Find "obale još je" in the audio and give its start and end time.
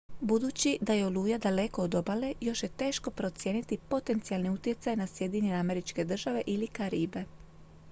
1.95-2.69